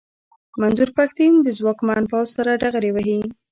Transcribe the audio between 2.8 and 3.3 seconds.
وهي.